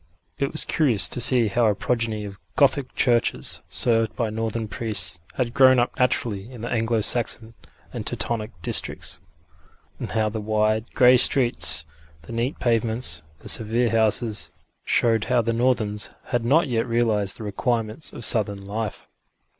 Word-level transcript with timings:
It 0.39 0.51
was 0.51 0.65
curious 0.65 1.07
to 1.09 1.21
see 1.21 1.45
how 1.47 1.67
a 1.67 1.75
progeny 1.75 2.25
of 2.25 2.39
Gothic 2.55 2.95
churches, 2.95 3.61
served 3.69 4.15
by 4.15 4.31
northern 4.31 4.67
priests, 4.67 5.19
had 5.35 5.53
grown 5.53 5.77
up 5.77 5.95
naturally 5.99 6.49
in 6.51 6.61
the 6.61 6.69
Anglo 6.71 7.01
Saxon 7.01 7.53
and 7.93 8.03
Teutonic 8.03 8.49
districts, 8.63 9.19
and 9.99 10.13
how 10.13 10.27
the 10.27 10.41
wide, 10.41 10.91
grey 10.95 11.17
streets, 11.17 11.85
the 12.23 12.31
neat 12.33 12.57
pavements, 12.57 13.21
the 13.41 13.47
severe 13.47 13.91
houses, 13.91 14.49
showed 14.83 15.25
how 15.25 15.43
the 15.43 15.53
northerns 15.53 16.09
had 16.29 16.43
not 16.43 16.67
yet 16.67 16.87
realised 16.87 17.37
the 17.37 17.43
requirements 17.43 18.11
of 18.11 18.25
southern 18.25 18.65
life. 18.65 19.07